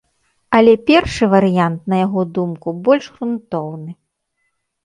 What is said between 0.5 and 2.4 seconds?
Але першы варыянт, на яго